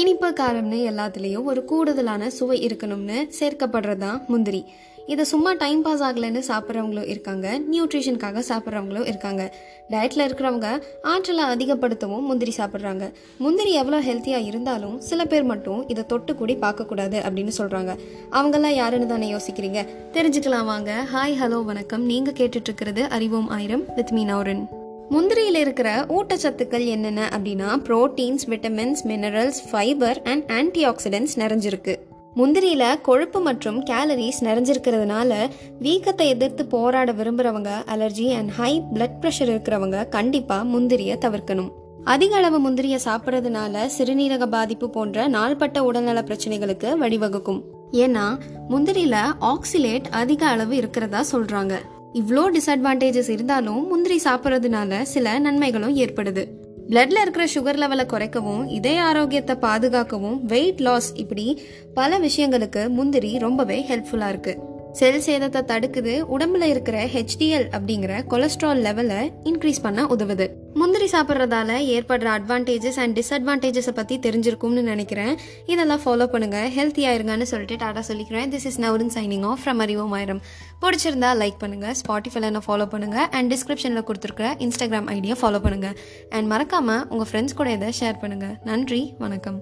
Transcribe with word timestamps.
இனிப்பு 0.00 0.28
காரம்னு 0.28 0.78
எல்லாத்துலேயும் 0.90 1.46
ஒரு 1.50 1.64
கூடுதலான 1.64 2.30
சுவை 2.30 2.66
இருக்கணும்னு 2.66 3.16
சேர்க்கப்படுறது 3.38 3.96
தான் 3.96 4.24
முந்திரி. 4.28 4.64
இதை 5.06 5.24
சும்மா 5.24 5.52
டைம் 5.52 5.82
பாஸ் 5.82 6.02
ஆகலைன்னு 6.02 6.40
சாப்பிட்றவங்களும் 6.48 7.08
இருக்காங்க. 7.08 7.60
நியூட்ரிஷனுக்காக 7.72 8.42
சாப்பிட்றவங்களும் 8.50 9.06
இருக்காங்க. 9.06 9.54
டயட்டில் 9.90 10.24
இருக்கிறவங்க 10.26 10.68
ஆற்றலை 11.02 11.44
அதிகப்படுத்தவும் 11.44 12.26
முந்திரி 12.28 12.52
சாப்பிட்றாங்க. 12.56 13.12
முந்திரி 13.38 13.72
எவ்வளோ 13.72 14.00
ஹெல்த்தியாக 14.00 14.48
இருந்தாலும் 14.50 15.00
சில 15.00 15.24
பேர் 15.24 15.42
மட்டும் 15.42 15.88
இதை 15.88 16.06
தொட்டு 16.06 16.34
கூடி 16.34 16.56
பார்க்கக்கூடாது 16.56 17.18
அப்படின்னு 17.26 17.54
சொல்கிறாங்க 17.58 17.94
அவங்கெல்லாம் 18.32 18.78
யாருன்னு 18.82 19.06
தானே 19.06 19.34
யோசிக்கிறீங்க? 19.34 19.86
தெரிஞ்சுக்கலாம் 20.12 20.64
வாங்க. 20.64 21.06
ஹாய் 21.14 21.38
ஹலோ 21.42 21.64
வணக்கம். 21.64 22.04
நீங்கள் 22.04 22.34
கேட்டுட்ருக்கிறது 22.34 23.00
அறிவோம் 23.08 23.48
ஆயிரம் 23.48 23.86
வித் 23.94 24.10
மீ 24.10 24.24
நௌரன் 24.24 24.77
முந்திரியில் 25.10 25.54
இருக்கிற 25.54 26.06
ஊட்டச்சத்துக்கள் 26.08 26.86
என்னென்ன 26.86 27.28
அப்படின்னா 27.36 27.68
proteins 27.84 28.44
vitamins 28.46 29.02
minerals 29.04 29.60
fibre 29.70 30.22
and 30.22 30.50
antioxidants 30.88 31.36
நிறைஞ்சிருக்கு. 31.36 31.98
முந்திரியில் 32.36 33.00
கொழுப்பு 33.00 33.40
மற்றும் 33.40 33.84
கேலரிஸ் 33.84 34.40
நிறைஞ்சிருக்கிறதுனால 34.40 35.50
வீக்கத்தை 35.82 36.26
எதிர்த்து 36.26 36.66
போராட 36.66 37.12
விரும்புறவங்க 37.12 37.70
allergy 37.94 38.36
and 38.36 38.50
high 38.50 38.82
blood 38.94 39.16
pressure 39.20 39.52
இருக்கிறவங்க 39.54 40.08
கண்டிப்பாக 40.08 40.78
முந்திரியை 40.78 41.16
தவிர்க்கணும். 41.18 41.70
அதிக 42.04 42.36
அளவு 42.36 42.70
முந்திரியை 42.70 42.98
சாப்பிட்றதுனால 43.04 43.88
சிறுநீரக 43.98 44.46
பாதிப்பு 44.46 44.90
போன்ற 44.90 45.28
நாள்பட்ட 45.28 45.78
உடல்நல 45.78 46.22
பிரச்சனைகளுக்கு 46.22 46.90
வழிவகுக்கும். 47.00 47.62
ஏன்னா 47.92 48.38
முந்திரியில 48.70 49.16
ஆக்சிலேட் 49.40 50.04
அதிக 50.10 50.46
அளவு 50.46 50.76
இருக்கிறதா 50.76 51.24
சொல்றாங்க. 51.32 51.74
இவ்வளோ 52.12 52.56
டிஸ்அட்வான்டேஜஸ் 52.56 53.28
இருந்தாலும் 53.28 53.86
முந்திரி 53.86 54.20
சாப்பிட்றதுனால 54.24 55.02
சில 55.02 55.38
நன்மைகளும் 55.38 55.96
ஏற்படுது. 55.96 56.46
பிளட்ல 56.88 57.20
இருக்கிற 57.20 57.44
சுகர் 57.44 57.78
லெவலை 57.78 58.06
குறைக்கவும் 58.06 58.68
இதய 58.68 59.02
ஆரோக்கியத்தை 59.02 59.56
பாதுகாக்கவும் 59.56 60.44
வெயிட் 60.44 60.80
லாஸ் 60.80 61.12
இப்படி 61.14 61.62
பல 61.94 62.18
விஷயங்களுக்கு 62.18 62.88
முந்திரி 62.88 63.38
ரொம்பவே 63.38 63.84
ஹெல்ப்ஃபுல்லாக 63.88 64.34
இருக்குது 64.34 64.76
செல் 64.92 65.22
சேதத்தை 65.26 65.60
தடுக்குது 65.70 66.12
உடம்புல 66.34 66.62
இருக்கிற 66.62 67.06
ஹெச்டிஎல் 67.14 67.66
அப்படிங்கிற 67.76 68.26
கொலஸ்ட்ரால் 68.32 68.80
லெவலை 68.86 69.32
இன்க்ரீஸ் 69.44 69.80
பண்ண 69.82 70.04
உதவுது. 70.04 70.46
முந்திரி 70.74 71.08
சாப்பிட்றதால 71.12 71.70
ஏற்படுற 71.94 72.28
அட்வான்டேஜஸ் 72.36 72.98
அண்ட் 73.02 73.18
டிஸ்அட்வான்டேஜஸை 73.18 73.90
பற்றி 73.90 74.18
தெரிஞ்சிருக்கும்னு 74.18 74.82
நினைக்கிறேன். 74.82 75.38
இதெல்லாம் 75.66 76.02
ஃபாலோ 76.04 76.26
பண்ணுங்க. 76.26 76.68
ஹெல்த்தியாக 76.76 77.16
இருங்கன்னு 77.18 77.42
சொல்லிட்டு 77.42 77.76
டாடா 77.76 78.02
சொல்லிக்கிறேன். 78.10 78.50
This 78.54 78.66
is 78.66 78.80
நவரின் 78.80 79.14
signing 79.16 79.46
off 79.50 79.62
from 79.64 79.82
அறிவோம் 79.86 80.12
ஆயிரம் 80.12 80.42
பிடிச்சிருந்தா 80.82 81.32
லைக் 81.42 81.58
பண்ணுங்க. 81.58 81.94
ஸ்பாட்டிஃபைல 82.02 82.50
என்ன 82.52 82.62
ஃபாலோ 82.68 82.86
பண்ணுங்க. 82.86 83.28
அண்ட் 83.30 83.54
டிஸ்கிரிப்ஷனில் 83.54 84.06
கொடுத்துருக்குற 84.10 84.50
இன்ஸ்டாகிராம் 84.66 85.06
ஐடியா 85.06 85.36
ஃபாலோ 85.42 85.60
பண்ணுங்க. 85.66 85.90
அண்ட் 86.30 86.52
மறக்காம 86.52 87.00
உங்கள் 87.08 87.30
ஃப்ரெண்ட்ஸ் 87.32 87.54
கூட 87.54 87.70
இதை 87.70 87.92
ஷேர் 88.00 88.20
பண்ணுங்க. 88.20 88.58
நன்றி 88.64 89.14
வணக்கம். 89.18 89.60